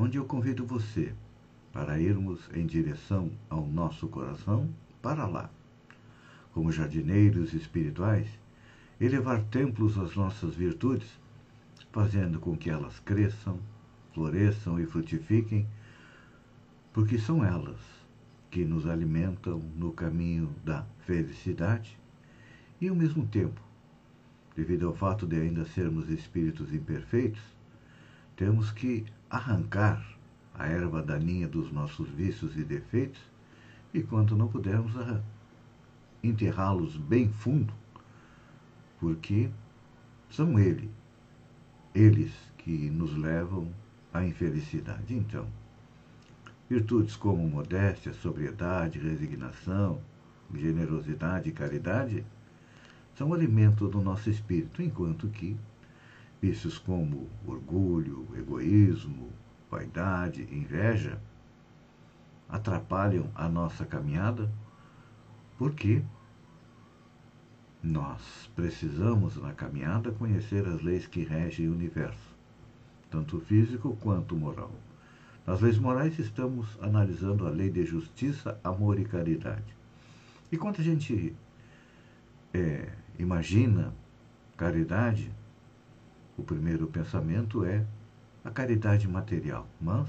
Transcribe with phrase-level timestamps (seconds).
[0.00, 1.12] onde eu convido você
[1.72, 4.68] para irmos em direção ao nosso coração
[5.02, 5.50] para lá.
[6.54, 8.28] Como jardineiros espirituais,
[9.00, 11.08] elevar templos às nossas virtudes,
[11.90, 13.58] fazendo com que elas cresçam,
[14.14, 15.66] floresçam e frutifiquem,
[16.92, 17.80] porque são elas
[18.52, 21.98] que nos alimentam no caminho da felicidade
[22.80, 23.60] e, ao mesmo tempo,
[24.54, 27.42] devido ao fato de ainda sermos espíritos imperfeitos,
[28.36, 30.04] temos que arrancar
[30.54, 33.20] a erva daninha dos nossos vícios e defeitos,
[33.94, 34.92] e quanto não pudermos
[36.22, 37.72] enterrá-los bem fundo,
[38.98, 39.48] porque
[40.30, 40.90] são ele,
[41.94, 43.68] eles que nos levam
[44.12, 45.14] à infelicidade.
[45.14, 45.46] Então,
[46.68, 50.00] virtudes como modéstia, sobriedade, resignação,
[50.54, 52.24] generosidade e caridade
[53.14, 55.56] são alimento do nosso espírito, enquanto que
[56.40, 59.30] vícios como orgulho, egoísmo,
[59.70, 61.20] vaidade, inveja
[62.48, 64.50] atrapalham a nossa caminhada,
[65.58, 66.02] porque
[67.82, 72.34] nós precisamos, na caminhada, conhecer as leis que regem o universo,
[73.10, 74.72] tanto físico quanto moral.
[75.46, 79.76] Nas leis morais, estamos analisando a lei de justiça, amor e caridade.
[80.50, 81.34] E quando a gente
[82.52, 83.94] é, imagina
[84.56, 85.30] caridade,
[86.38, 87.84] o primeiro pensamento é
[88.44, 90.08] a caridade material, mas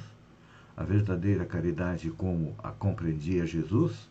[0.78, 4.08] a verdadeira caridade como a compreendia Jesus,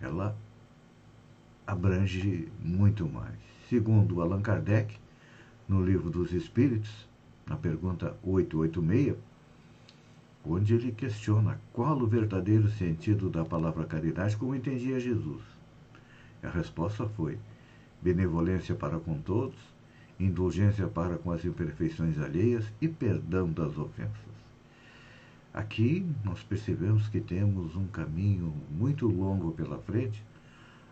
[0.00, 0.34] ela
[1.66, 3.36] abrange muito mais.
[3.68, 4.96] Segundo Allan Kardec,
[5.68, 7.06] no livro dos Espíritos,
[7.46, 9.16] na pergunta 886,
[10.44, 15.42] onde ele questiona qual o verdadeiro sentido da palavra caridade como entendia Jesus.
[16.42, 17.38] A resposta foi:
[18.00, 19.75] benevolência para com todos,
[20.18, 24.36] indulgência para com as imperfeições alheias e perdão das ofensas.
[25.52, 30.22] Aqui nós percebemos que temos um caminho muito longo pela frente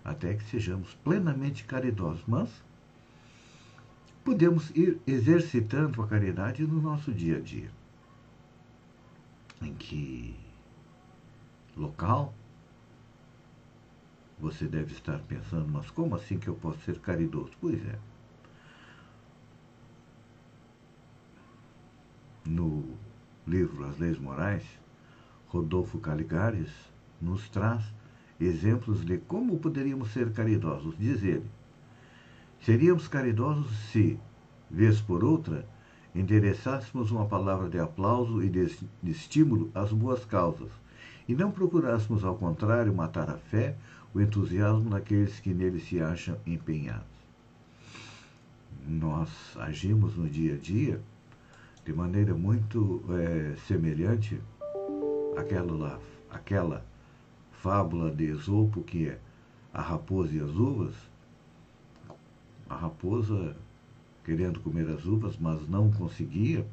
[0.05, 2.51] até que sejamos plenamente caridosos, mas
[4.25, 7.71] podemos ir exercitando a caridade no nosso dia a dia.
[9.61, 10.35] Em que
[11.77, 12.35] local
[14.39, 17.53] você deve estar pensando, mas como assim que eu posso ser caridoso?
[17.61, 17.99] Pois é.
[22.47, 22.85] No
[23.47, 24.63] livro As Leis Morais,
[25.49, 26.69] Rodolfo Caligares
[27.19, 27.83] nos traz
[28.39, 30.95] exemplos de como poderíamos ser caridosos.
[30.99, 31.47] Diz ele:
[32.61, 34.19] seríamos caridosos se,
[34.71, 35.67] vez por outra,
[36.15, 40.71] endereçássemos uma palavra de aplauso e de, estímulo às boas causas,
[41.27, 43.75] e não procurássemos, ao contrário, matar a fé
[44.13, 47.07] o entusiasmo daqueles que nele se acham empenhados.
[48.87, 51.01] Nós agimos no dia a dia
[51.85, 54.41] de maneira muito é, semelhante
[55.37, 56.01] àquela, lá,
[56.31, 56.85] àquela
[57.53, 59.19] fábula de Esopo que é
[59.73, 60.95] a raposa e as uvas.
[62.69, 63.57] A raposa
[64.25, 66.67] querendo comer as uvas, mas não conseguia.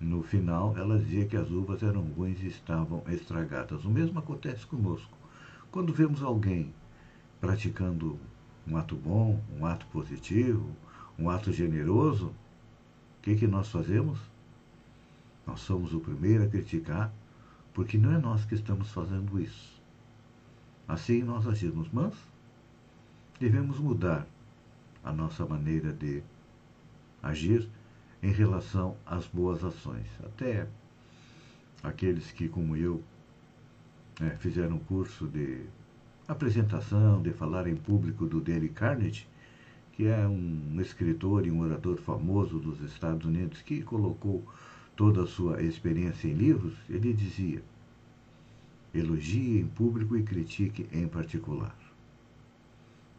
[0.00, 3.84] No final, ela dizia que as uvas eram ruins e estavam estragadas.
[3.84, 5.10] O mesmo acontece conosco.
[5.72, 6.72] Quando vemos alguém
[7.40, 8.18] praticando
[8.66, 10.70] um ato bom, um ato positivo,
[11.18, 12.32] um ato generoso,
[13.28, 14.18] que, que nós fazemos?
[15.46, 17.12] Nós somos o primeiro a criticar,
[17.74, 19.82] porque não é nós que estamos fazendo isso.
[20.86, 22.14] Assim nós agimos, mas
[23.38, 24.26] devemos mudar
[25.04, 26.22] a nossa maneira de
[27.22, 27.68] agir
[28.22, 30.06] em relação às boas ações.
[30.24, 30.66] Até
[31.82, 33.02] aqueles que, como eu,
[34.22, 35.66] é, fizeram um curso de
[36.26, 39.26] apresentação, de falar em público do Dale Carnegie,
[39.98, 44.44] que é um escritor e um orador famoso dos Estados Unidos que colocou
[44.94, 47.60] toda a sua experiência em livros, ele dizia:
[48.94, 51.76] elogie em público e critique em particular.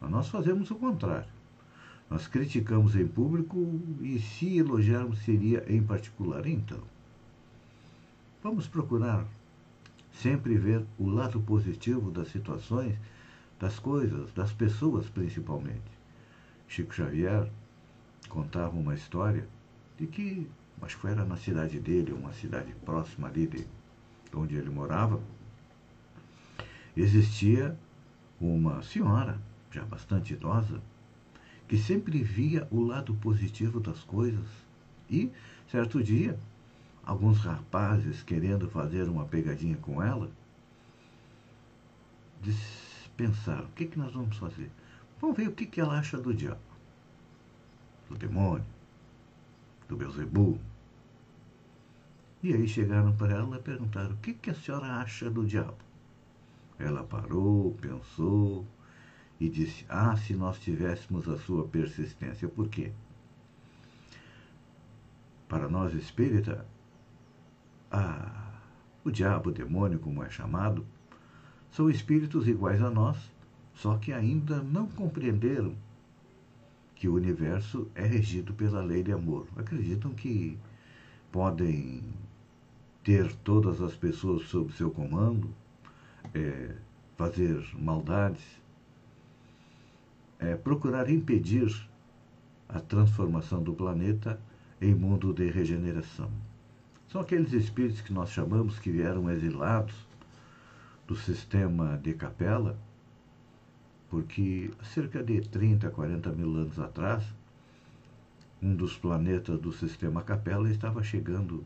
[0.00, 1.28] Mas nós fazemos o contrário.
[2.08, 6.46] Nós criticamos em público e se elogiarmos seria em particular.
[6.46, 6.80] Então,
[8.42, 9.28] vamos procurar
[10.14, 12.96] sempre ver o lado positivo das situações,
[13.58, 15.99] das coisas, das pessoas principalmente.
[16.70, 17.50] Chico Xavier
[18.28, 19.44] contava uma história
[19.98, 20.48] de que
[20.80, 23.66] acho que era na cidade dele, uma cidade próxima ali de
[24.32, 25.20] onde ele morava,
[26.96, 27.76] existia
[28.40, 29.36] uma senhora,
[29.72, 30.80] já bastante idosa,
[31.66, 34.46] que sempre via o lado positivo das coisas.
[35.10, 35.28] E,
[35.68, 36.38] certo dia,
[37.04, 40.30] alguns rapazes querendo fazer uma pegadinha com ela,
[43.16, 44.70] pensaram, o que, que nós vamos fazer?
[45.20, 46.60] Vamos ver o que, que ela acha do diabo,
[48.08, 48.64] do demônio,
[49.88, 50.58] do Beuzebu.
[52.42, 55.76] E aí chegaram para ela e perguntaram, o que, que a senhora acha do diabo?
[56.78, 58.66] Ela parou, pensou
[59.38, 62.48] e disse: Ah, se nós tivéssemos a sua persistência.
[62.48, 62.92] Por quê?
[65.46, 66.66] Para nós espírita,
[67.90, 68.60] ah,
[69.04, 70.86] o diabo, o demônio, como é chamado,
[71.70, 73.18] são espíritos iguais a nós,
[73.80, 75.74] só que ainda não compreenderam
[76.94, 79.46] que o universo é regido pela lei de amor.
[79.56, 80.58] Acreditam que
[81.32, 82.02] podem
[83.02, 85.48] ter todas as pessoas sob seu comando,
[86.34, 86.74] é,
[87.16, 88.44] fazer maldades,
[90.38, 91.88] é, procurar impedir
[92.68, 94.38] a transformação do planeta
[94.78, 96.30] em mundo de regeneração.
[97.08, 99.94] São aqueles espíritos que nós chamamos que vieram exilados
[101.06, 102.78] do sistema de capela,
[104.10, 107.24] porque cerca de 30, 40 mil anos atrás,
[108.60, 111.64] um dos planetas do sistema capela estava chegando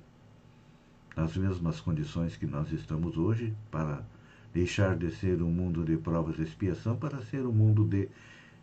[1.17, 4.05] nas mesmas condições que nós estamos hoje para
[4.53, 8.09] deixar de ser um mundo de provas e expiação para ser um mundo de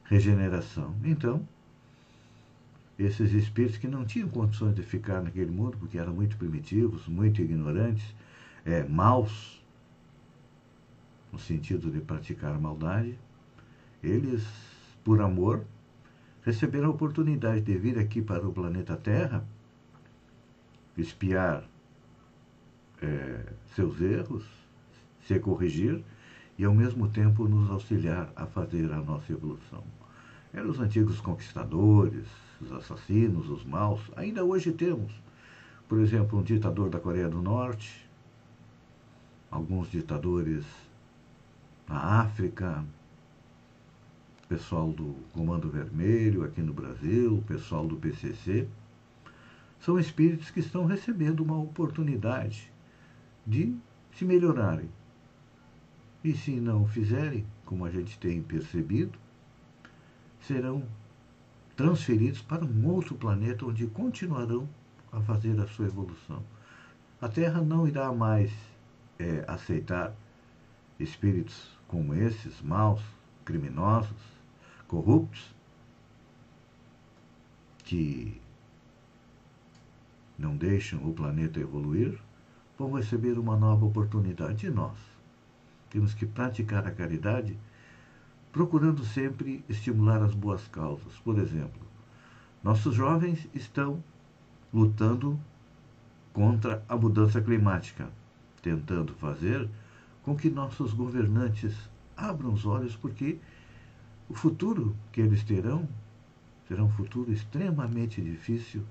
[0.06, 0.96] regeneração.
[1.04, 1.46] Então,
[3.00, 7.42] esses espíritos que não tinham condições de ficar naquele mundo, porque eram muito primitivos, muito
[7.42, 8.06] ignorantes,
[8.64, 9.62] é, maus,
[11.32, 13.18] no sentido de praticar maldade,
[14.04, 14.44] eles,
[15.04, 15.64] por amor,
[16.44, 19.46] receberam a oportunidade de vir aqui para o planeta Terra,
[20.98, 21.64] espiar
[23.02, 23.46] é,
[23.76, 24.44] seus erros,
[25.26, 26.04] se corrigir
[26.58, 29.84] e, ao mesmo tempo, nos auxiliar a fazer a nossa evolução.
[30.54, 32.28] Eram os antigos conquistadores,
[32.60, 34.02] os assassinos, os maus.
[34.16, 35.12] Ainda hoje temos,
[35.88, 38.08] por exemplo, um ditador da Coreia do Norte,
[39.50, 40.66] alguns ditadores
[41.88, 42.84] na África,
[44.52, 48.68] pessoal do Comando Vermelho aqui no Brasil, pessoal do PCC.
[49.80, 52.70] São espíritos que estão recebendo uma oportunidade
[53.48, 53.74] de
[54.14, 54.90] se melhorarem,
[56.22, 59.18] e se não fizerem, como a gente tem percebido,
[60.42, 60.84] serão
[61.78, 64.68] transferidos para um outro planeta onde continuarão
[65.14, 66.44] a fazer a sua evolução.
[67.22, 68.52] A Terra não irá mais
[69.18, 70.14] é, aceitar
[71.00, 73.02] espíritos como esses, maus,
[73.46, 74.31] criminosos,
[74.92, 75.56] corruptos,
[77.80, 78.40] que
[80.38, 82.20] não deixam o planeta evoluir,
[82.78, 85.12] vão receber uma nova oportunidade de nós
[85.92, 87.56] temos que praticar a caridade,
[88.52, 91.14] procurando sempre estimular as boas causas.
[91.20, 91.82] Por exemplo,
[92.64, 94.02] nossos jovens estão
[94.74, 95.38] lutando
[96.34, 98.10] contra a mudança climática,
[98.62, 99.70] tentando fazer
[100.24, 101.76] com que nossos governantes
[102.16, 103.38] abram os olhos, porque
[104.32, 105.86] o futuro que eles terão
[106.66, 108.82] será um futuro extremamente difícil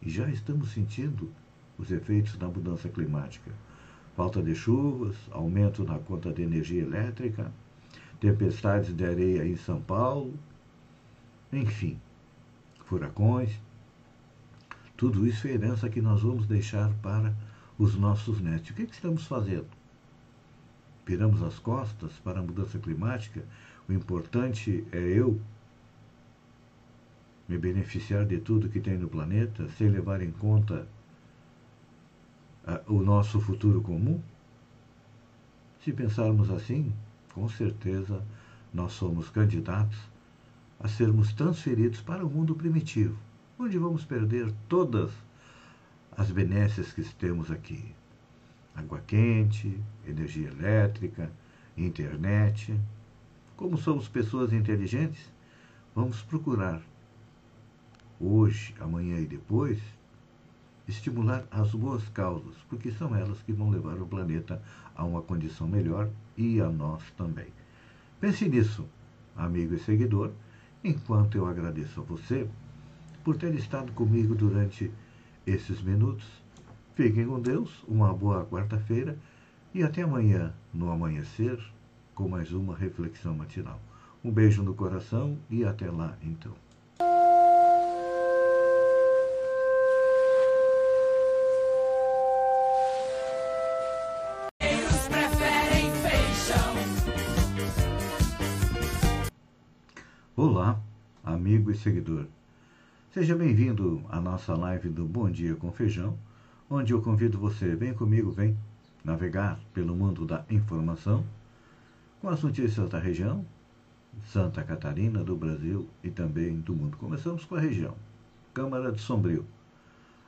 [0.00, 1.28] e já estamos sentindo
[1.76, 3.50] os efeitos da mudança climática
[4.14, 7.52] falta de chuvas, aumento na conta de energia elétrica,
[8.20, 10.34] tempestades de areia em São Paulo,
[11.52, 12.00] enfim,
[12.84, 13.60] furacões.
[14.96, 17.34] Tudo isso é herança que nós vamos deixar para
[17.76, 18.70] os nossos netos.
[18.70, 19.68] O que, é que estamos fazendo?
[21.04, 23.44] Viramos as costas para a mudança climática?
[23.88, 25.40] O importante é eu
[27.48, 30.86] me beneficiar de tudo que tem no planeta, sem levar em conta
[32.86, 34.20] o nosso futuro comum?
[35.80, 36.92] Se pensarmos assim,
[37.32, 38.22] com certeza
[38.74, 39.98] nós somos candidatos
[40.78, 43.18] a sermos transferidos para o mundo primitivo,
[43.58, 45.10] onde vamos perder todas
[46.14, 47.94] as benesses que temos aqui:
[48.76, 51.30] água quente, energia elétrica,
[51.74, 52.78] internet.
[53.58, 55.18] Como somos pessoas inteligentes,
[55.92, 56.80] vamos procurar
[58.20, 59.80] hoje, amanhã e depois
[60.86, 64.62] estimular as boas causas, porque são elas que vão levar o planeta
[64.94, 67.48] a uma condição melhor e a nós também.
[68.20, 68.86] Pense nisso,
[69.34, 70.30] amigo e seguidor,
[70.84, 72.48] enquanto eu agradeço a você
[73.24, 74.88] por ter estado comigo durante
[75.44, 76.28] esses minutos.
[76.94, 79.18] Fiquem com Deus, uma boa quarta-feira
[79.74, 81.58] e até amanhã, no amanhecer,
[82.18, 83.80] com mais uma reflexão matinal.
[84.24, 86.52] Um beijo no coração e até lá então.
[100.34, 100.80] Olá,
[101.22, 102.26] amigo e seguidor.
[103.14, 106.18] Seja bem-vindo à nossa live do Bom Dia com Feijão,
[106.68, 108.58] onde eu convido você, vem comigo, vem
[109.04, 111.24] navegar pelo mundo da informação
[112.20, 113.44] com as notícias da região,
[114.26, 116.96] Santa Catarina, do Brasil e também do mundo.
[116.96, 117.94] Começamos com a região.
[118.52, 119.44] Câmara de Sombrio.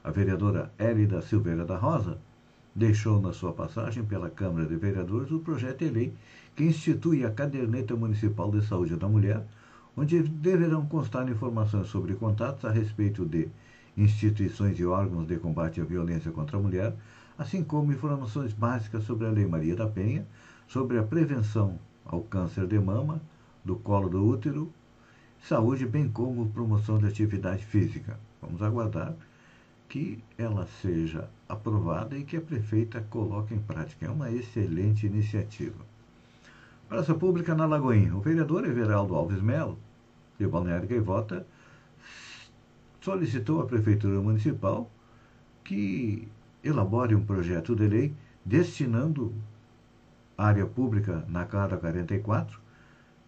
[0.04, 2.18] A vereadora Hélida Silveira da Rosa
[2.74, 6.14] deixou na sua passagem pela Câmara de Vereadores o projeto de lei
[6.54, 9.44] que institui a Caderneta Municipal de Saúde da Mulher
[9.96, 13.48] onde deverão constar informações sobre contatos a respeito de
[13.96, 16.94] instituições e órgãos de combate à violência contra a mulher,
[17.36, 20.24] assim como informações básicas sobre a Lei Maria da Penha,
[20.70, 23.20] sobre a prevenção ao câncer de mama,
[23.64, 24.72] do colo do útero,
[25.42, 28.18] saúde, bem como promoção de atividade física.
[28.40, 29.16] Vamos aguardar
[29.88, 34.06] que ela seja aprovada e que a prefeita coloque em prática.
[34.06, 35.84] É uma excelente iniciativa.
[36.88, 38.14] Praça Pública na Lagoinha.
[38.14, 39.76] O vereador Everaldo Alves Melo,
[40.38, 41.44] de Balneário Gaivota,
[43.00, 44.88] solicitou à Prefeitura Municipal
[45.64, 46.28] que
[46.62, 49.34] elabore um projeto de lei destinando
[50.40, 52.58] área pública na Cara 44,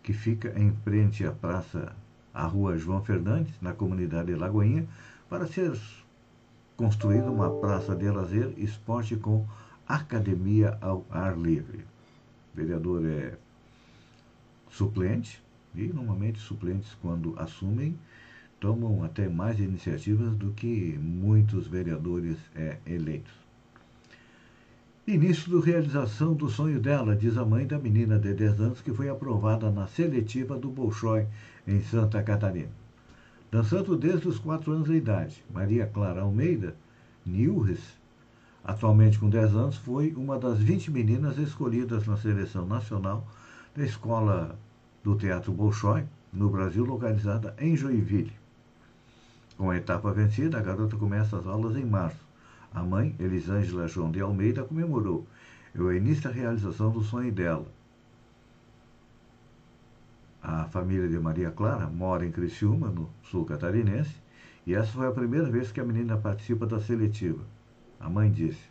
[0.02, 1.95] que fica em frente à praça,
[2.33, 4.87] à rua João Fernandes, na comunidade de Lagoinha,
[5.28, 5.78] para ser
[6.76, 9.47] construída uma praça de lazer, esporte com
[9.87, 11.85] academia ao ar livre.
[12.52, 13.35] O vereador é
[14.71, 15.42] suplente,
[15.75, 17.99] e normalmente suplentes, quando assumem,
[18.59, 23.42] tomam até mais iniciativas do que muitos vereadores é, eleitos.
[25.04, 28.94] Início da realização do sonho dela, diz a mãe da menina de 10 anos que
[28.94, 31.26] foi aprovada na seletiva do Bolshoi,
[31.66, 32.71] em Santa Catarina.
[33.50, 36.76] Dançando desde os 4 anos de idade, Maria Clara Almeida
[37.26, 37.80] Nilres,
[38.62, 43.26] atualmente com 10 anos, foi uma das 20 meninas escolhidas na seleção nacional
[43.75, 44.56] da Escola
[45.02, 48.32] do Teatro Bolshoi, no Brasil, localizada em Joinville.
[49.56, 52.32] Com a etapa vencida, a garota começa as aulas em março.
[52.75, 55.26] A mãe, Elisângela João de Almeida, comemorou.
[55.75, 57.67] É o início da realização do sonho dela.
[60.43, 64.14] A família de Maria Clara mora em Criciúma, no sul catarinense,
[64.67, 67.43] e essa foi a primeira vez que a menina participa da seletiva.
[68.00, 68.62] A mãe disse: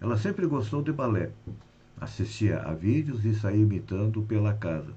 [0.00, 1.30] Ela sempre gostou de balé.
[2.00, 4.92] Assistia a vídeos e saía imitando pela casa.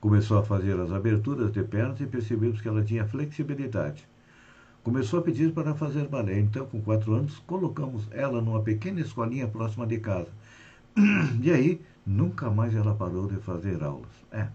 [0.00, 4.08] Começou a fazer as aberturas de pernas e percebemos que ela tinha flexibilidade.
[4.82, 9.46] Começou a pedir para fazer balé, então, com quatro anos, colocamos ela numa pequena escolinha
[9.46, 10.30] próxima de casa.
[11.40, 14.10] E aí, nunca mais ela parou de fazer aulas.
[14.32, 14.48] É.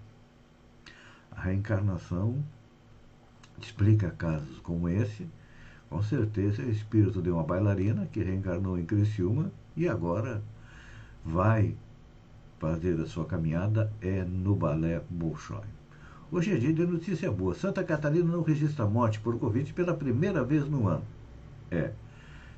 [1.31, 2.43] A reencarnação
[3.61, 5.25] explica casos como esse.
[5.89, 10.43] Com certeza é o espírito de uma bailarina que reencarnou em Criciúma e agora
[11.23, 11.73] vai
[12.59, 15.76] fazer a sua caminhada é no Balé Bolshoi.
[16.29, 17.55] Hoje é dia de notícia boa.
[17.55, 21.05] Santa Catarina não registra morte por Covid pela primeira vez no ano.
[21.71, 21.93] É.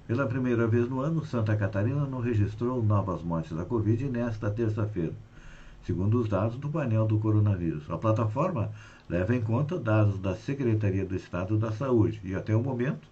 [0.07, 5.13] Pela primeira vez no ano, Santa Catarina não registrou novas mortes da Covid nesta terça-feira,
[5.85, 7.88] segundo os dados do painel do coronavírus.
[7.91, 8.71] A plataforma
[9.07, 13.07] leva em conta dados da Secretaria do Estado da Saúde e, até o momento,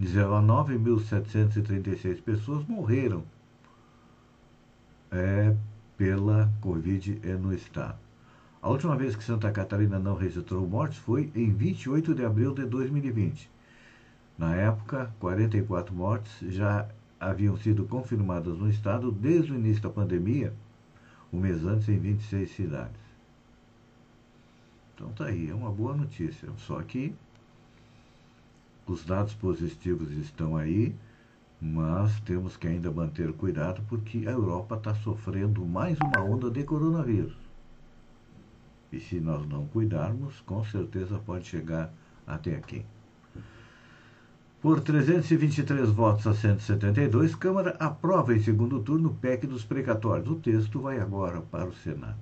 [0.00, 3.22] 19.736 pessoas morreram
[5.12, 5.54] é,
[5.98, 8.07] pela Covid no estado.
[8.60, 12.66] A última vez que Santa Catarina não registrou mortes foi em 28 de abril de
[12.66, 13.48] 2020.
[14.36, 16.88] Na época, 44 mortes já
[17.20, 20.52] haviam sido confirmadas no estado desde o início da pandemia,
[21.32, 23.00] um mês antes em 26 cidades.
[24.94, 26.48] Então tá aí, é uma boa notícia.
[26.56, 27.14] Só que
[28.86, 30.96] os dados positivos estão aí,
[31.60, 36.64] mas temos que ainda manter cuidado porque a Europa está sofrendo mais uma onda de
[36.64, 37.47] coronavírus.
[38.92, 41.92] E se nós não cuidarmos, com certeza pode chegar
[42.26, 42.84] até aqui.
[44.60, 50.28] Por 323 votos a 172, Câmara aprova em segundo turno o PEC dos precatórios.
[50.28, 52.16] O texto vai agora para o Senado.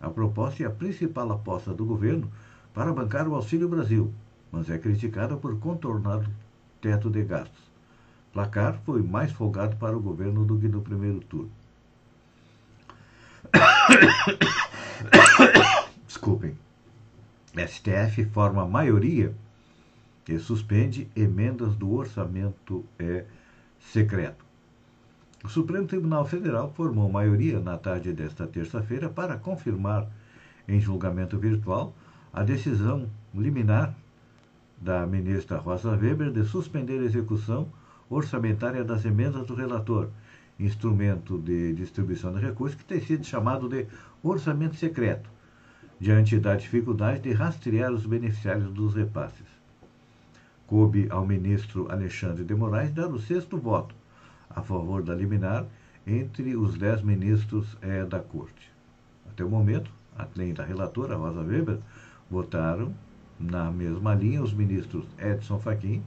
[0.00, 2.28] A proposta é a principal aposta do governo
[2.74, 4.12] para bancar o Auxílio Brasil,
[4.50, 6.26] mas é criticada por contornar o
[6.80, 7.70] teto de gastos.
[8.32, 11.52] Placar foi mais folgado para o governo do que no primeiro turno.
[16.20, 16.54] Desculpem.
[17.56, 19.34] STF forma maioria
[20.28, 23.24] e suspende emendas do orçamento é,
[23.78, 24.44] secreto.
[25.42, 30.10] O Supremo Tribunal Federal formou maioria na tarde desta terça-feira para confirmar,
[30.68, 31.94] em julgamento virtual,
[32.34, 33.94] a decisão liminar
[34.78, 37.66] da ministra Rosa Weber de suspender a execução
[38.10, 40.10] orçamentária das emendas do relator,
[40.58, 43.86] instrumento de distribuição de recursos que tem sido chamado de
[44.22, 45.39] orçamento secreto,
[46.00, 49.46] diante da dificuldade de rastrear os beneficiários dos repasses.
[50.66, 53.94] Coube ao ministro Alexandre de Moraes dar o sexto voto
[54.48, 55.66] a favor da liminar
[56.06, 58.72] entre os dez ministros é, da Corte.
[59.28, 61.78] Até o momento, além da relatora Rosa Weber,
[62.30, 62.94] votaram
[63.38, 66.02] na mesma linha os ministros Edson Fachin,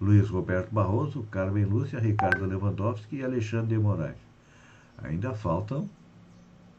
[0.00, 4.16] Luiz Roberto Barroso, Carmen Lúcia, Ricardo Lewandowski e Alexandre de Moraes.
[5.02, 5.88] Ainda faltam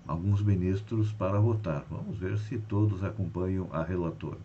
[0.08, 1.86] alguns ministros para votar.
[1.90, 4.40] Vamos ver se todos acompanham a relatora.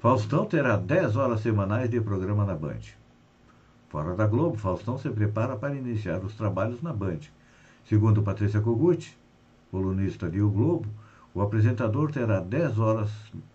[0.00, 2.80] Faustão terá 10 horas semanais de programa na Band.
[3.88, 7.20] Fora da Globo, Faustão se prepara para iniciar os trabalhos na Band.
[7.84, 9.16] Segundo Patrícia Kogut,
[9.70, 10.88] colunista de O Globo,
[11.34, 13.10] o apresentador terá 10 horas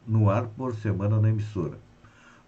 [0.05, 1.77] no ar por semana na emissora.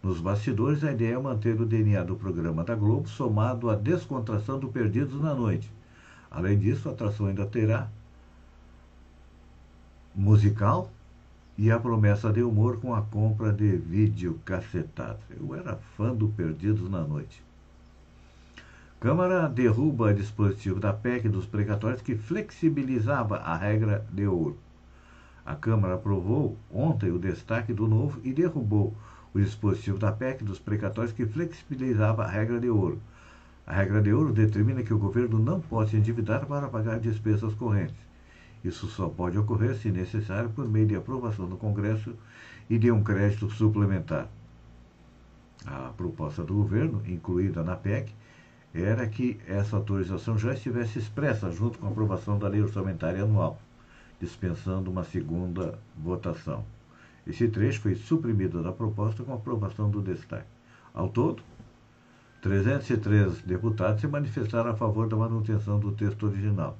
[0.01, 4.59] Nos bastidores, a ideia é manter o DNA do programa da Globo somado à descontração
[4.59, 5.71] do Perdidos na Noite.
[6.29, 7.89] Além disso, a atração ainda terá
[10.17, 10.89] musical
[11.55, 15.19] e a promessa de humor com a compra de vídeo cacetado.
[15.39, 17.43] Eu era fã do Perdidos na Noite.
[18.99, 24.57] Câmara derruba dispositivo da PEC dos precatórios que flexibilizava a regra de ouro.
[25.45, 28.95] A Câmara aprovou ontem o destaque do novo e derrubou
[29.35, 32.99] o dispositivo da PEC dos precatórios que flexibilizava a regra de ouro.
[33.67, 37.53] A regra de ouro determina que o governo não pode se endividar para pagar despesas
[37.53, 38.06] correntes.
[38.67, 42.13] Isso só pode ocorrer, se necessário, por meio de aprovação do Congresso
[42.69, 44.27] e de um crédito suplementar.
[45.65, 48.13] A proposta do governo, incluída na PEC,
[48.73, 53.57] era que essa autorização já estivesse expressa junto com a aprovação da lei orçamentária anual,
[54.19, 56.65] dispensando uma segunda votação.
[57.25, 60.45] Esse trecho foi suprimido da proposta com a aprovação do destaque.
[60.93, 61.41] Ao todo,
[62.41, 66.77] 303 deputados se manifestaram a favor da manutenção do texto original.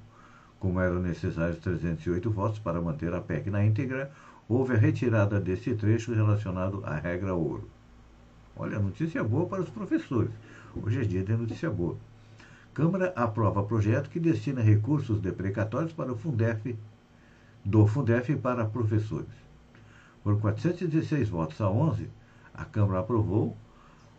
[0.58, 4.10] Como eram necessários 308 votos para manter a PEC na íntegra,
[4.48, 7.68] houve a retirada desse trecho relacionado à regra ouro.
[8.56, 10.32] Olha, notícia boa para os professores.
[10.74, 11.96] Hoje é dia de notícia boa.
[12.74, 16.76] Câmara aprova projeto que destina recursos deprecatórios para o Fundef,
[17.64, 19.28] do Fundef para professores.
[20.24, 22.08] Por 416 votos a 11,
[22.52, 23.56] a Câmara aprovou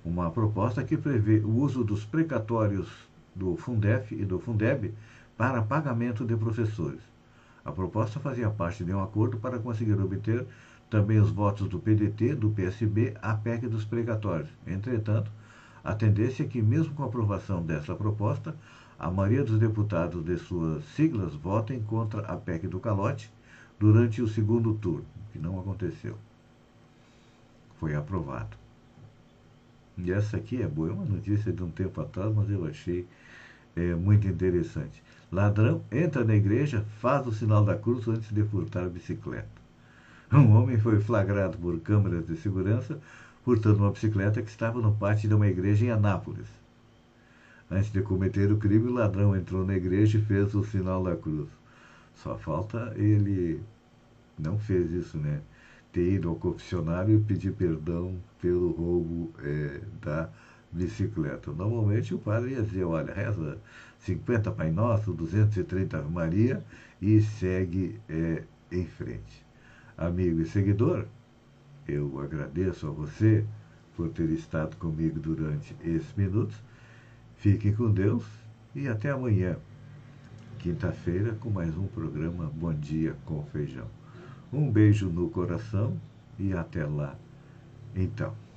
[0.05, 2.87] uma proposta que prevê o uso dos precatórios
[3.35, 4.93] do Fundef e do Fundeb
[5.39, 6.99] para pagamento de professores.
[7.63, 10.45] A proposta fazia parte de um acordo para conseguir obter
[10.89, 14.49] também os votos do PDT, do PSB, a PEC dos precatórios.
[14.67, 15.31] Entretanto,
[15.81, 18.53] a tendência é que, mesmo com a aprovação dessa proposta,
[18.99, 23.31] a maioria dos deputados de suas siglas votem contra a PEC do calote
[23.79, 26.17] durante o segundo turno, que não aconteceu.
[27.79, 28.57] Foi aprovado.
[29.97, 33.07] E essa aqui é boa, é uma notícia de um tempo atrás, mas eu achei
[33.73, 35.01] é, muito interessante.
[35.31, 39.47] Ladrão entra na igreja, faz o sinal da cruz antes de furtar a bicicleta.
[40.31, 42.99] Um homem foi flagrado por câmeras de segurança
[43.43, 46.47] furtando uma bicicleta que estava no pátio de uma igreja em Anápolis.
[47.71, 51.15] Antes de cometer o crime, o ladrão entrou na igreja e fez o sinal da
[51.15, 51.49] cruz.
[52.15, 53.61] Só falta ele
[54.37, 55.41] não fez isso, né?
[55.91, 60.29] Ter ido ao confessionário e pedir perdão pelo roubo é, da
[60.71, 61.51] bicicleta.
[61.51, 63.57] Normalmente o padre ia dizer, olha, reza
[63.99, 66.63] 50 Pai Nosso, 230 Ave Maria
[67.01, 69.45] e segue é, em frente.
[69.97, 71.05] Amigo e seguidor,
[71.87, 73.45] eu agradeço a você
[73.95, 76.55] por ter estado comigo durante esses minutos.
[77.35, 78.25] Fiquem com Deus
[78.73, 79.57] e até amanhã,
[80.57, 83.87] quinta-feira, com mais um programa Bom Dia com Feijão.
[84.51, 85.99] Um beijo no coração
[86.37, 87.15] e até lá.
[87.95, 88.48] Então.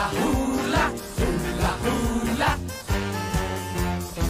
[0.00, 0.29] 다